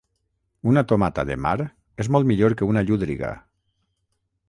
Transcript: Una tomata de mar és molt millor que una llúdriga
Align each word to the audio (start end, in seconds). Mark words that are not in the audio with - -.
Una 0.71 0.83
tomata 0.91 1.27
de 1.31 1.37
mar 1.47 1.53
és 2.05 2.11
molt 2.17 2.31
millor 2.33 2.59
que 2.63 2.73
una 2.73 2.87
llúdriga 2.91 3.35